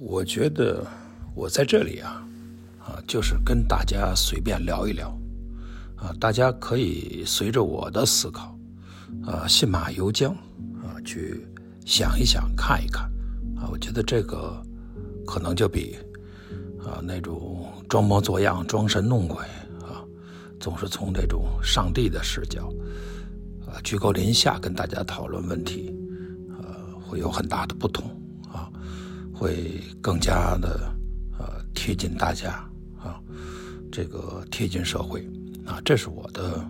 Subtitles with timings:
[0.00, 0.86] 我觉得
[1.34, 2.26] 我在这里啊，
[2.78, 5.14] 啊，就是跟大家随便聊一聊，
[5.94, 8.58] 啊，大家可以随着我的思考，
[9.26, 10.30] 啊，信马由缰，
[10.82, 11.46] 啊，去
[11.84, 13.04] 想一想，看一看，
[13.58, 14.58] 啊，我觉得这个
[15.26, 15.98] 可能就比
[16.78, 19.36] 啊那种装模作样、装神弄鬼
[19.82, 20.00] 啊，
[20.58, 22.72] 总是从这种上帝的视角，
[23.66, 25.94] 啊，居高临下跟大家讨论问题，
[26.58, 28.10] 呃，会有很大的不同。
[29.40, 30.94] 会更加的
[31.38, 32.50] 呃贴近大家
[33.02, 33.18] 啊，
[33.90, 35.26] 这个贴近社会
[35.64, 36.62] 啊，这是我的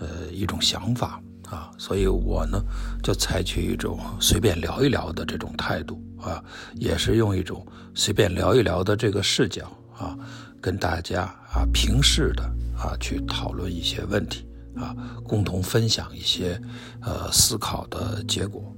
[0.00, 2.60] 呃一种想法啊，所以我呢
[3.04, 6.42] 就采取一种随便聊一聊的这种态度啊，
[6.74, 7.64] 也是用一种
[7.94, 10.18] 随便聊一聊的这个视角啊，
[10.60, 11.22] 跟大家
[11.54, 12.42] 啊平视的
[12.76, 14.92] 啊去讨论一些问题啊，
[15.22, 16.60] 共同分享一些
[17.00, 18.74] 呃思考的结果。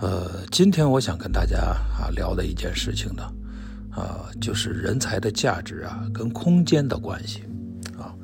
[0.00, 3.22] 呃，今天我想跟大家啊聊的一件事情呢，
[3.90, 7.42] 啊，就是人才的价值啊跟空间的关系，
[7.98, 8.14] 啊，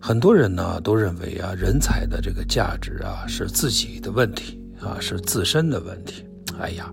[0.00, 6.24] 很多人呢都认为啊人才的这个价值啊是自己的问题啊是自身的问题，
[6.58, 6.92] 哎呀，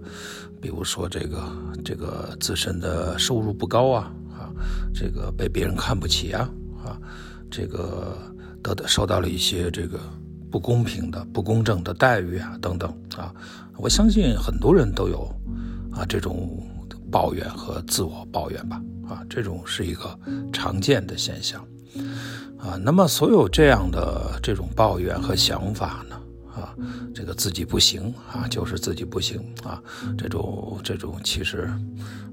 [0.61, 1.44] 比如说这个
[1.83, 4.53] 这个自身的收入不高啊啊，
[4.94, 6.48] 这个被别人看不起啊
[6.86, 6.95] 啊，
[7.50, 8.16] 这个
[8.61, 10.00] 得到受到了一些这个。
[10.56, 13.30] 不公平的、不公正的待遇啊，等等啊，
[13.75, 15.30] 我相信很多人都有
[15.92, 16.58] 啊这种
[17.11, 20.17] 抱怨和自我抱怨吧，啊，这种是一个
[20.53, 21.61] 常见的现象
[22.58, 22.80] 啊。
[22.81, 26.16] 那么，所有这样的这种抱怨和想法呢，
[26.56, 26.73] 啊，
[27.14, 29.83] 这个自己不行啊，就是自己不行啊，
[30.17, 31.70] 这种这种其实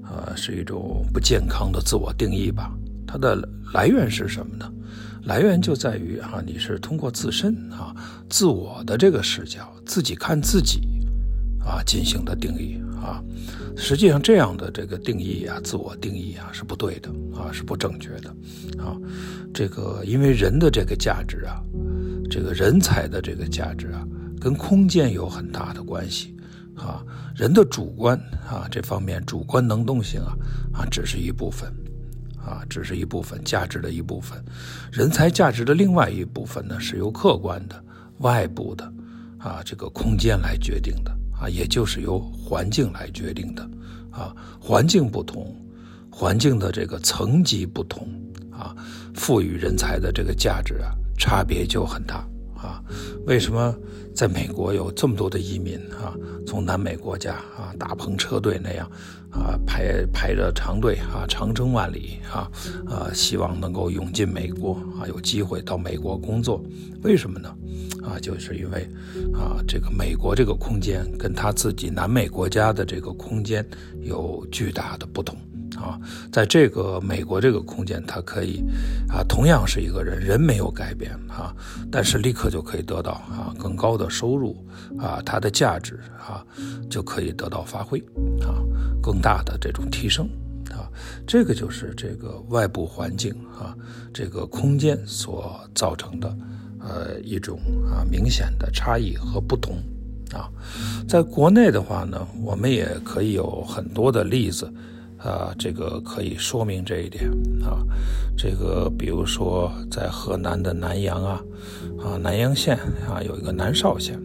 [0.09, 2.71] 呃是一种不健康的自我定义吧。
[3.05, 3.37] 它的
[3.73, 4.71] 来源是什么呢？
[5.25, 7.95] 来源就在于啊，你是通过自身啊、
[8.29, 10.81] 自我的这个视角，自己看自己
[11.65, 13.23] 啊进行的定义啊。
[13.75, 18.29] 实际上，这样的这个定义啊，自我定义啊是不对的啊，是不正确的
[18.77, 18.97] 啊。
[19.53, 21.61] 这个因为人的这个价值啊，
[22.29, 24.05] 这个人才的这个价值啊，
[24.39, 26.35] 跟空间有很大的关系
[26.75, 27.03] 啊。
[27.35, 28.15] 人的主观
[28.47, 30.35] 啊这方面主观能动性啊
[30.73, 31.73] 啊只是一部分。
[32.45, 34.43] 啊，只是一部分价值的一部分，
[34.91, 37.81] 人才价值的另外一部分呢，是由客观的、
[38.19, 38.83] 外部的，
[39.37, 43.63] 啊，这个空间来决定的，啊，也就是由环境来决定的，
[44.11, 45.55] 啊，环境不同，
[46.11, 48.07] 环境的这个层级不同，
[48.51, 48.75] 啊，
[49.15, 52.27] 赋予人才的这个价值啊，差别就很大。
[52.63, 52.81] 啊，
[53.25, 53.75] 为什么
[54.15, 56.15] 在美国有这么多的移民啊？
[56.47, 58.89] 从南美国家啊，大篷车队那样
[59.29, 62.49] 啊，排排着长队啊，长征万里啊，
[62.87, 66.63] 啊，希望能够涌进美国啊，有机会到美国工作。
[67.01, 67.53] 为什么呢？
[68.01, 68.87] 啊，就是因为
[69.33, 73.65] 啊，这个美国这个空间跟他自己南美国家的这个空间
[74.01, 75.37] 有巨大的不同。
[75.83, 75.99] 啊，
[76.31, 78.63] 在这个美国这个空间，他可以
[79.09, 81.53] 啊，同样是一个人，人没有改变啊，
[81.91, 84.65] 但是立刻就可以得到啊更高的收入
[84.97, 86.45] 啊，他的价值啊
[86.89, 87.99] 就可以得到发挥
[88.39, 88.63] 啊，
[89.01, 90.25] 更大的这种提升
[90.71, 90.87] 啊，
[91.27, 93.75] 这个就是这个外部环境啊，
[94.13, 96.33] 这个空间所造成的
[96.79, 97.59] 呃一种
[97.91, 99.75] 啊明显的差异和不同
[100.31, 100.47] 啊，
[101.09, 104.71] 在国内的话呢，我们也可以有很多的例子。
[105.23, 107.25] 啊，这个可以说明这一点
[107.63, 107.79] 啊。
[108.37, 111.41] 这个比如说，在河南的南阳啊，
[111.99, 114.19] 啊南阳县啊有一个南邵县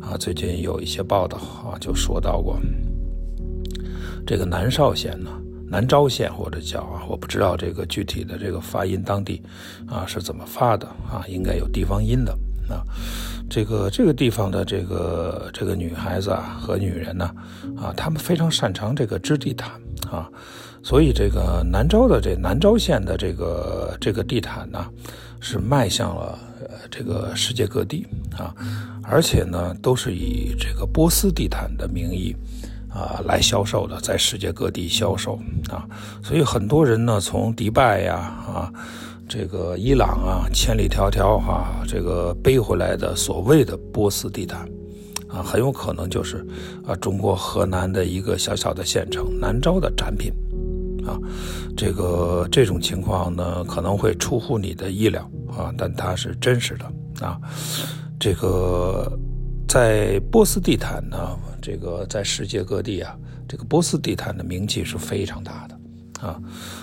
[0.00, 2.58] 啊，最近有一些报道啊，就说到过
[4.26, 5.30] 这个南邵县呢，
[5.68, 9.42] 南昭县或者叫啊，我不知道这个具体的这个发音当地
[9.86, 12.32] 啊是怎么发的啊，应该有地方音的
[12.68, 12.84] 啊。
[13.48, 17.30] 这个这个地方的这个这个女孩子啊和女人呢
[17.76, 19.70] 啊，她们非常擅长这个织地毯。
[20.10, 20.28] 啊，
[20.82, 24.86] 所以这个南诏的这南诏县的这个这个地毯呢，
[25.40, 28.06] 是迈向了呃这个世界各地
[28.36, 28.54] 啊，
[29.02, 32.36] 而且呢都是以这个波斯地毯的名义
[32.90, 35.88] 啊来销售的，在世界各地销售啊，
[36.22, 38.70] 所以很多人呢从迪拜呀啊
[39.28, 44.68] 这个伊朗啊千里迢迢哈这个背回来的所谓的波斯地毯。
[45.26, 46.46] 啊，很有可能就是
[46.86, 50.32] 啊，中国河南的一个小小的县城南诏的产品，
[51.04, 51.18] 啊，
[51.76, 57.36] 这个这种情况呢，可能会出乎你的意料啊，但它是真实的啊。
[58.20, 59.12] 这个
[59.66, 63.18] 在波斯地毯呢，这个在世界各地啊，
[63.48, 65.76] 这个波斯地毯的名气是非常大的
[66.20, 66.38] 啊。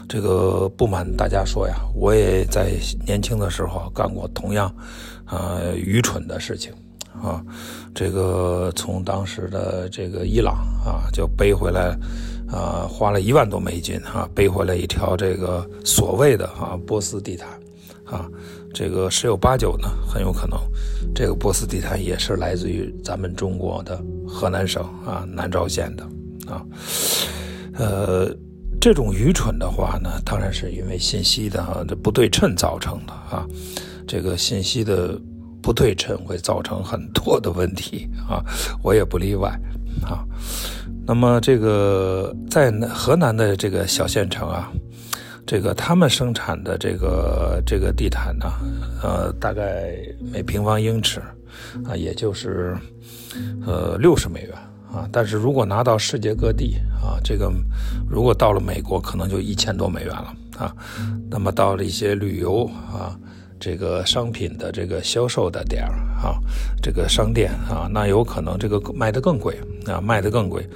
[0.08, 2.72] 这个不瞒大家说呀，我也在
[3.06, 4.74] 年轻的时候干过同样
[5.26, 6.72] 呃愚蠢的事情。
[7.22, 7.44] 啊，
[7.94, 11.96] 这个从当时的这个伊朗啊就背回来，
[12.50, 17.50] 啊花了一万多美金啊背回来一条这个所谓的啊波斯地毯，
[18.06, 18.26] 啊
[18.74, 20.58] 这个十有八九呢很有可能
[21.14, 26.04] 这个波斯地毯也是来自于咱们中国的河南省啊南召县的
[26.52, 26.66] 啊，
[27.78, 28.34] 呃。
[28.82, 33.46] 这种愚蠢的话呢，当然是因为信息的这不对称造成的啊。
[34.08, 35.16] 这个信息的
[35.62, 38.44] 不对称会造成很多的问题啊，
[38.84, 39.50] 我也不例外
[40.04, 40.26] 啊。
[41.06, 44.72] 那么这个在河南的这个小县城啊，
[45.46, 48.48] 这个他们生产的这个这个地毯呢，
[49.04, 49.96] 呃，大概
[50.34, 51.22] 每平方英尺
[51.86, 52.76] 啊，也就是
[53.64, 54.58] 呃六十美元。
[54.94, 57.50] 啊，但是如果拿到世界各地啊，这个
[58.10, 60.76] 如果到了美国，可能就一千多美元了啊。
[61.30, 63.18] 那么到了一些旅游啊，
[63.58, 66.36] 这个商品的这个销售的点儿啊，
[66.84, 69.58] 这个商店啊，那有可能这个卖的更贵
[69.88, 70.68] 啊，卖的更贵。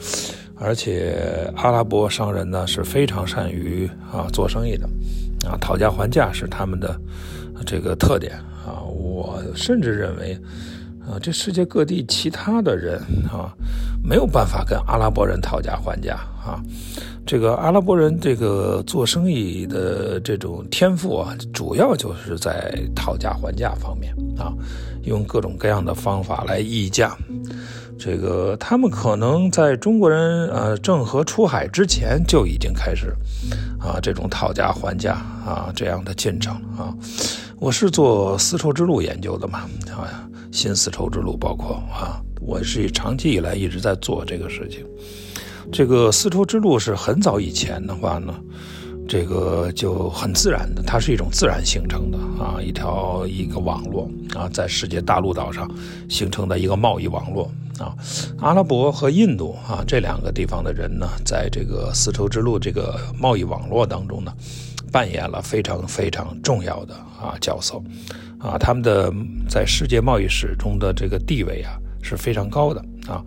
[0.57, 4.87] 而且阿拉伯商人呢是非常善于啊做生意的
[5.45, 6.97] 啊，讨价还价是他们的
[7.65, 8.79] 这个特点啊。
[8.81, 10.39] 我甚至认为。
[11.07, 12.99] 啊，这世界各地其他的人
[13.31, 13.53] 啊，
[14.03, 16.59] 没有办法跟阿拉伯人讨价还价啊。
[17.25, 24.53] 这个阿拉伯人这个做生意的这种天赋啊，主要就是在讨价还价方面啊，
[25.03, 27.15] 用各种各样的方法来议价。
[27.97, 33.15] 这个他们可能在中国人呃郑和出海之前就已经开始
[33.79, 35.13] 啊这种讨价还价
[35.45, 36.93] 啊这样的进程啊。
[37.57, 39.59] 我是做丝绸之路研究的嘛，
[39.91, 40.29] 啊。
[40.55, 44.85] 新丝绸之路包括啊，我是长期以来一直在做这个事情。
[45.69, 48.33] 这个丝绸之路是很早以前的话呢，
[49.05, 55.69] 这个就很自然的，它是一种自然形成的啊，一条一个网络啊，在世界大陆岛上
[56.07, 57.93] 形成的一个贸易网络啊。
[58.39, 64.33] 阿拉伯和印度啊这两个地方的人呢，在这个丝绸之路这个贸易网络当中呢，
[64.95, 67.81] 扮演了非常非常重要的啊角色。
[68.39, 69.11] 啊，他们的
[69.49, 73.21] 在世界贸易史中的这个地位啊是非常高的啊，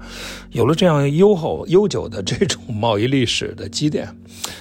[0.52, 4.08] 有了这样优厚悠久的这种贸易历史的积淀，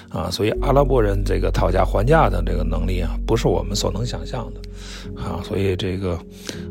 [0.09, 6.19] 啊，所以阿拉伯人这个讨价还价的这个能力啊，不是我们所能想象的，啊，所以这个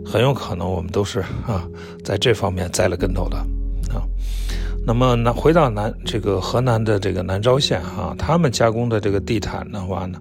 [0.04, 1.66] 很有可能我们都是啊
[2.04, 3.55] 在这方面栽了跟头的。
[4.86, 10.20] 那么南回到南这个河南的这个南召县哈，他们加工的这个地毯的话呢。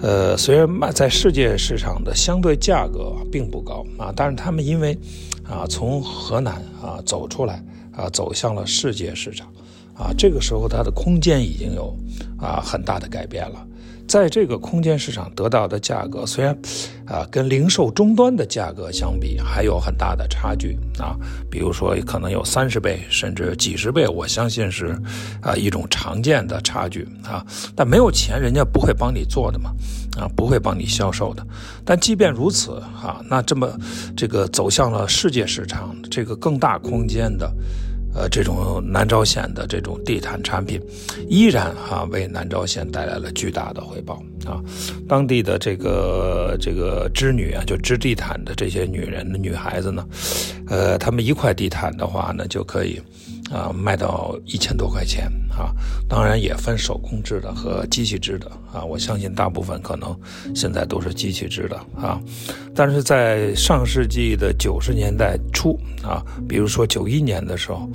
[0.00, 4.98] 呃，虽然卖在世界市场的相对价格并不高啊，但是他们因为，
[5.44, 7.62] 啊，从河南啊走出来
[7.94, 9.46] 啊，走向了世界市场，
[9.94, 11.94] 啊，这个时候它的空间已经有
[12.38, 13.66] 啊很大的改变了。
[14.06, 16.56] 在这个空间市场得到的价格，虽然，
[17.06, 21.16] 啊，跟零售终端的价格相比还有很大的差距啊，
[21.50, 24.96] 比如说可能有三十倍甚至几十倍，我相信是，
[25.40, 27.44] 啊，一种常见的差距啊。
[27.74, 29.70] 但没有钱，人家不会帮你做的嘛，
[30.18, 31.44] 啊，不会帮你销售的。
[31.84, 33.68] 但即便如此，哈，那这么
[34.16, 37.50] 这个走向了世界市场，这个更大空间的。
[38.14, 40.80] 呃，这种南朝鲜的这种地毯产品，
[41.28, 44.62] 依然哈为南朝鲜带来了巨大的回报啊！
[45.08, 50.06] 当地的这个这个织女啊，就织地毯的这些女人的女孩子呢，
[50.68, 53.00] 呃，她们一块地毯的话呢，就可以。
[53.54, 55.70] 啊，卖到一千多块钱啊！
[56.08, 58.82] 当然也分手工织的和机器织的啊。
[58.82, 60.18] 我相信大部分可能
[60.56, 62.20] 现在都是机器织的啊。
[62.74, 67.88] 但是在上世纪的九十年代初啊，比如说九一年的时候，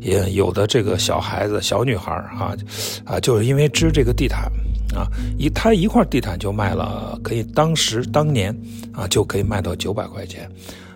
[0.00, 2.56] 也有的这个小孩子、小女孩啊
[3.04, 4.50] 啊，就是因为织这个地毯
[4.96, 5.06] 啊，
[5.38, 8.52] 一他一块地毯就卖了，可以当时当年
[8.92, 10.50] 啊就可以卖到九百块钱。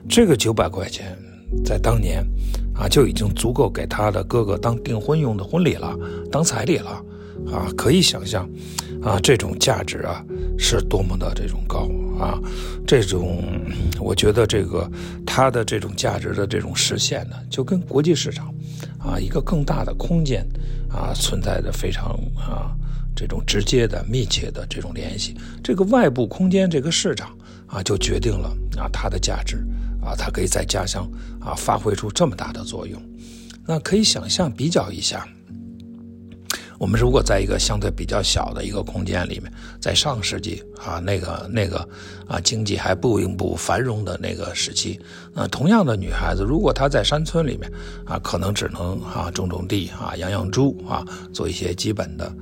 [0.09, 1.16] 这个九百块钱
[1.64, 2.26] 在当年。
[2.78, 5.99] 啊，就已经足够给他的哥哥当订婚用的婚礼了，
[6.30, 6.90] 当彩礼了，
[7.50, 8.49] 啊，可以想象，
[9.02, 10.25] 啊，这种价值啊
[10.56, 12.38] 是多么的这种高啊，
[12.87, 13.42] 这种
[14.00, 14.88] 我觉得这个
[15.26, 18.54] 它的这种价值的这种实现呢，就跟国际市场，
[18.99, 20.47] 啊，一个更大的空间，
[20.88, 22.70] 啊，存在着非常啊
[23.16, 29.66] 这种直接的密切的这种联系，这个外部空间这个市场啊，就决定了啊它的价值。
[30.09, 31.07] 啊，它可以在家乡
[31.38, 33.00] 啊发挥出这么大的作用，
[33.67, 35.29] 那可以想象比较一下，
[36.79, 41.87] 我们如果在一个相对比较小的一个空间里面，在上世纪啊那个那个
[42.27, 44.99] 啊经济还不不繁荣的那个时期，
[45.35, 47.71] 那同样的女孩子，如果她在山村里面
[48.07, 52.33] 啊，可能只能啊种种地啊养养猪啊做一些基本的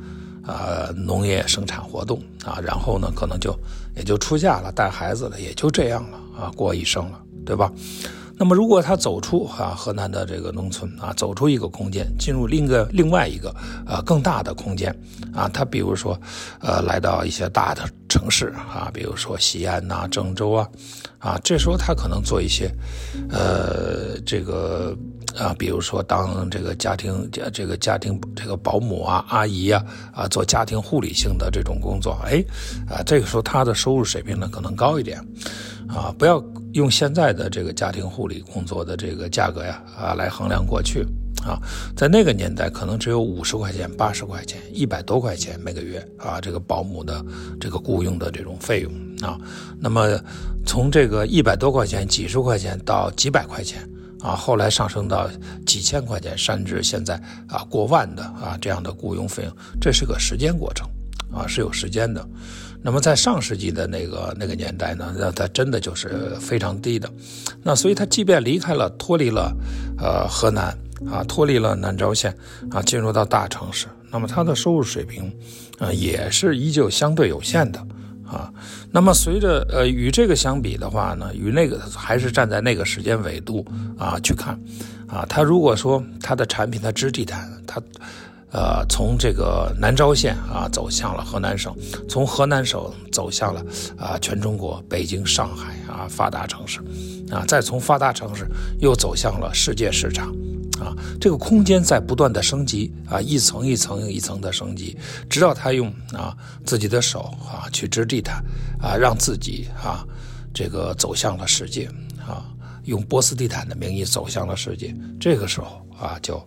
[0.44, 3.58] 啊农业生产活动啊，然后呢可能就
[3.96, 7.22] 也就出嫁了带孩子了，也就这样了啊过一生了。
[7.46, 7.72] 对吧？
[8.38, 13.48] 那么，如果他走出啊河南的这个农村啊，走出一个空间，进入另一个另外一个
[13.86, 14.94] 啊更大的空间
[15.34, 16.20] 啊，他比如说
[16.60, 20.68] 呃来到一些大的城市啊，比如说西安呐、郑州啊，
[21.18, 22.70] 啊，这时候他可能做一些
[23.30, 24.94] 呃这个
[25.36, 32.42] 啊，比如说当这个家庭这个家庭这个保姆啊、阿姨啊啊，做家庭护理性的这种工作，哎
[32.88, 35.18] 啊，这个时候他的收入水平呢可能高一点
[35.88, 36.42] 啊，不要。
[36.72, 41.06] 用现在的这个家庭护理工作的这个价格呀啊来衡量过去
[41.42, 41.56] 啊，
[41.96, 47.24] 在那个年代可能只有五十块钱、八十块钱、一百多块钱每个月啊，这个保姆的
[47.58, 49.38] 这个雇佣的这种费用啊，
[49.80, 50.20] 那么
[50.66, 53.88] 从这个一百多块钱、几十块钱到几百块钱
[54.20, 55.28] 啊，后来上升到
[55.66, 57.14] 几千块钱，甚至现在
[57.48, 60.88] 啊过万的啊这样的雇佣费用，这是个时间过程
[61.32, 62.26] 啊，是有时间的。
[62.82, 67.10] 那么在上世纪的那个那个年代呢，那它真的就是非常低的。
[67.62, 69.52] 那所以他即便离开了，脱离了，
[69.98, 70.66] 呃，河南
[71.10, 72.36] 啊，脱离了南召县
[72.70, 75.34] 啊，进入到大城市，那么他的收入水平，
[75.78, 77.84] 呃，也是依旧相对有限的
[78.26, 78.52] 啊。
[78.90, 83.64] 那么随着呃与这个相比的话呢，与那个还是站在那个时间纬度
[83.98, 84.58] 啊去看
[85.06, 87.80] 啊，他如果说他的产品它质地谈他。
[88.52, 91.76] 呃，从这个南召县啊走向了河南省，
[92.08, 93.62] 从河南省走向了
[93.98, 96.78] 啊全中国，北京、上海啊发达城市，
[97.30, 98.46] 啊再从发达城市
[98.78, 100.34] 又走向了世界市场，
[100.80, 104.96] 啊这个空间在不断的升级啊一层一层一层的升级，
[105.28, 108.44] 直到他用啊自己的手啊去织地毯
[108.80, 110.06] 啊让自己啊
[110.54, 111.86] 这个走向了世界
[112.18, 112.44] 啊
[112.84, 115.82] 用波斯地毯的名义走向了世界，这个时候。
[115.98, 116.46] 啊，就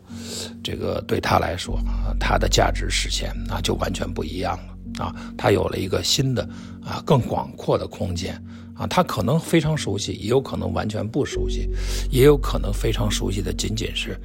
[0.63, 6.47] 这个对他来说啊，他的价值实现啊就完全不一样了啊，他有了一个新的
[6.85, 8.39] 啊更广阔的空间
[8.79, 11.69] 啊，他可能非常熟悉，也有可能完全不熟悉，
[12.09, 14.17] 也有可能非常熟悉的仅仅是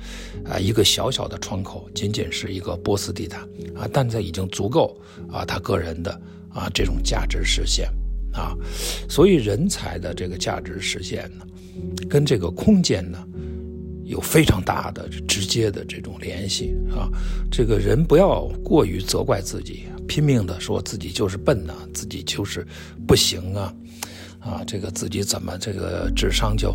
[0.45, 3.41] 啊一个小小的窗口，仅仅是一个波斯地毯
[3.75, 4.97] 啊，但这已经足够
[5.29, 6.13] 啊他个人的
[6.55, 7.91] 啊这种价值实现
[8.33, 8.55] 啊，
[9.09, 11.45] 所以人才的这个价值实现呢，
[12.09, 13.19] 跟这个空间呢。
[14.07, 17.09] 有非常大的直接的这种联系啊！
[17.51, 22.67] 这个人不要过于责怪自己，拼命的说自己就是笨呐，自己就是
[23.07, 23.75] 不行啊，
[24.45, 26.75] 啊，这个自己怎么这个智商就。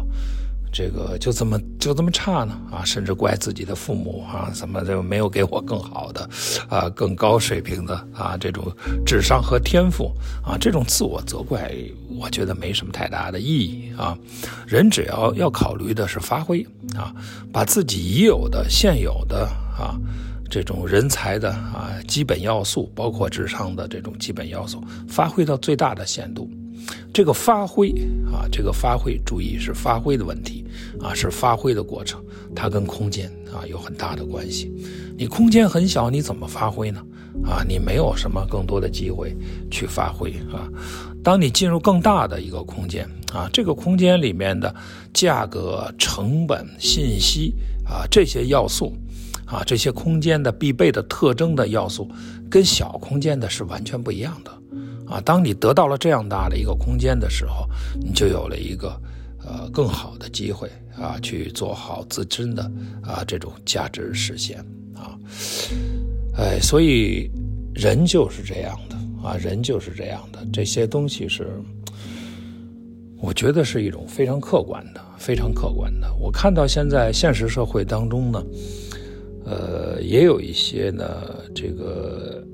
[0.72, 6.30] 这个就这么就这么差呢啊，甚至怪自己的父母啊，怎么就没有给我更好的
[6.70, 8.72] 啊，更高水平的啊这种
[9.04, 10.14] 智商和天赋
[10.46, 11.76] 啊，这种自我责怪，
[12.20, 14.16] 我觉得没什么太大的意义啊。
[14.68, 16.64] 人只要要考虑的是发挥
[16.96, 17.12] 啊，
[17.52, 19.98] 把自己已有的现有的啊
[20.52, 26.48] 这种人才的啊基本要素，包括智商的这种基本要素，发挥到最大的限度。
[27.14, 27.90] 这个发挥
[28.32, 30.66] 啊，这个发挥，注意是发挥的问题
[31.02, 32.24] 啊，是发挥的过程，
[32.56, 34.72] 它跟空间啊有很大的关系。
[35.18, 37.04] 你空间很小，你怎么发挥呢？
[37.44, 39.36] 啊，你没有什么更多的机会
[39.70, 40.68] 去发挥啊。
[41.24, 44.74] 当你进入更大的一个空间啊，这个空间里面的
[45.14, 47.54] 价格、成本、信息
[47.86, 48.94] 啊这些要素
[49.46, 52.10] 啊，这些空间的必备的特征的要素，
[52.50, 54.52] 跟小空间的是完全不一样的。
[55.10, 57.68] 啊，当你得到了这样大的一个空间的时候，
[58.00, 58.90] 你就有了一个
[59.44, 64.60] 呃更好的机会啊，去做好自身的啊这种价值实现
[64.94, 65.18] 啊，
[66.38, 67.28] 哎，所以
[67.74, 68.96] 人就是这样的
[69.28, 71.60] 啊，人就是这样的，这些东西是，
[73.20, 76.08] 我觉得是一种非常客观的，非常客观的。
[76.20, 78.44] 我看到现在现实社会当中呢，
[79.46, 81.04] 呃，也有一些呢
[81.56, 82.46] 这个。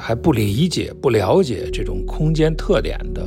[0.00, 3.22] 还不理解、不了解这种空间特点的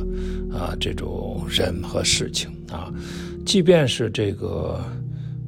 [0.52, 2.92] 啊，这种人和事情啊，
[3.46, 4.80] 即便是这个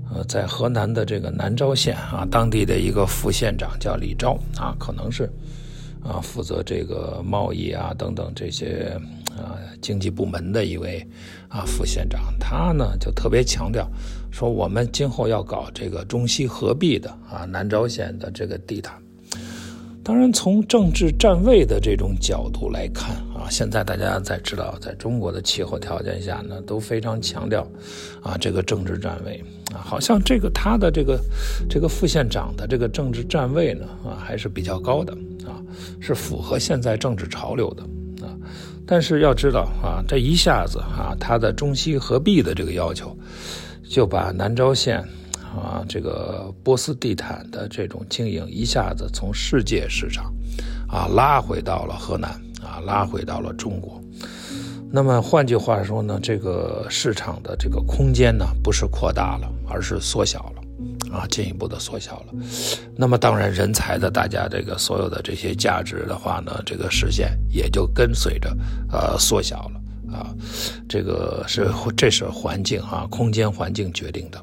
[0.08, 5.24] 呃，在河南的这个南召县啊，当地的一个副县长叫李昭啊，可能是
[6.02, 8.96] 啊负责这个贸易啊等等这些
[9.36, 11.04] 啊经济部门的一位
[11.48, 13.90] 啊副县长，他呢就特别强调
[14.30, 18.94] 说，我们今后要搞这个中西合璧的啊南召县的这个地毯。
[20.06, 27.66] 当然，从政治站位的这种角度来看啊，现在大家在知道，在中国的气候条件下呢，都非常强调
[28.22, 29.42] 啊这个政治站位
[29.74, 31.18] 啊，好像这个他的这个
[31.68, 35.12] 这个副县长的这个政治站位呢啊还是比较高的
[35.44, 35.58] 啊，
[35.98, 37.82] 是符合现在政治潮流的
[38.24, 38.30] 啊。
[38.86, 43.12] 但是要知道啊，这一下子啊，他的中西合璧的这个要求，
[43.82, 45.04] 就把南召县。
[45.56, 50.32] 啊，这个波斯地毯的这种经营一下子从世界市场，
[50.88, 52.30] 啊拉回到了河南，
[52.62, 54.00] 啊拉回到了中国。
[54.88, 62.34] 那么换句话说呢，这个市场的这个空间呢，不是扩大了，而是缩小了，啊，进一步的缩小了。
[62.94, 68.56] 那么当然，人才的大家这个所有的这些价值的话呢，这个实现也就跟随着
[68.92, 70.32] 呃缩小了啊。
[70.88, 74.42] 这个是这是环境啊，空间环境决定的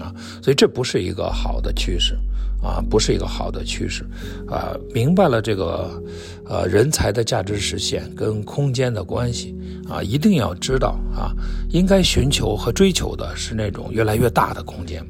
[0.00, 2.18] 啊，所以这不是一个好的趋势。
[2.62, 4.06] 啊，不是一个好的趋势，
[4.48, 6.02] 啊，明白了这个，
[6.48, 9.54] 呃，人才的价值实现跟空间的关系，
[9.86, 11.30] 啊，一定要知道啊，
[11.68, 15.04] 应该寻求和追求的是那种越来越大的空间，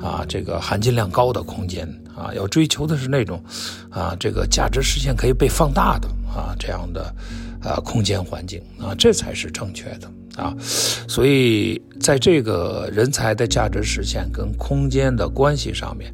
[0.00, 3.44] 啊，这个含金量高的空间，啊，要追求的是那种，
[3.90, 7.14] 啊，这个价值实现可以被放大的，啊，这样的，
[7.62, 10.10] 啊，空间环境，啊，这才是正确的。
[10.36, 10.54] 啊，
[11.08, 16.12] 所以在这个人才的价值实现跟空间的关系上面，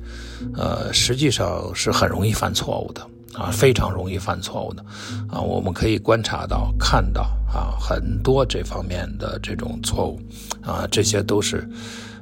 [0.54, 3.02] 呃，实际上是很容易犯错误的
[3.34, 4.84] 啊，非常容易犯错误的
[5.28, 5.40] 啊。
[5.40, 10.20] 我们可以观察到、看到啊，很多这方面的这种错误
[10.62, 11.68] 啊，这些都是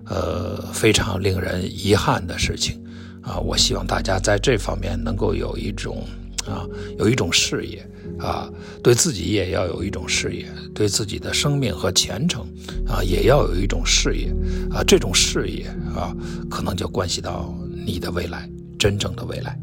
[0.07, 2.83] 呃非常令人遗憾的事情
[3.21, 3.38] 啊。
[3.38, 6.02] 我希望大家在这方面能够有一种
[6.50, 6.66] 啊，
[6.99, 7.87] 有一种事业。
[8.19, 8.50] 啊，
[8.83, 12.47] 对自己也要有一种事业，对自己的生命和前程，
[12.87, 14.30] 啊，也要有一种事业，
[14.71, 15.64] 啊，这种事业
[15.95, 16.14] 啊，
[16.50, 17.54] 可能就关系到
[17.87, 18.47] 你的未来，
[18.78, 19.59] 真正的未来。